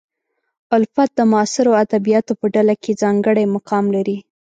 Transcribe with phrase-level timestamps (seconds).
[0.77, 4.17] الفت د معاصرو ادیبانو په ډله کې ځانګړی مقام لري.